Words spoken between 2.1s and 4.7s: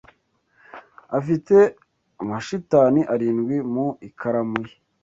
amashitani arindwi mu ikaramu